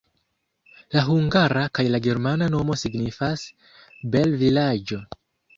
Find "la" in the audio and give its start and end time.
0.97-1.03, 1.95-1.99